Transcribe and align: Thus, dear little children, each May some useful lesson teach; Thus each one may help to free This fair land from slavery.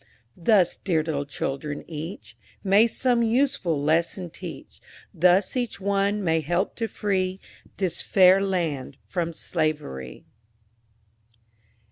Thus, 0.35 0.77
dear 0.77 1.03
little 1.03 1.27
children, 1.27 1.83
each 1.87 2.35
May 2.63 2.87
some 2.87 3.21
useful 3.21 3.79
lesson 3.83 4.31
teach; 4.31 4.81
Thus 5.13 5.55
each 5.55 5.79
one 5.79 6.23
may 6.23 6.41
help 6.41 6.73
to 6.77 6.87
free 6.87 7.39
This 7.77 8.01
fair 8.01 8.41
land 8.41 8.97
from 9.05 9.31
slavery. 9.31 10.25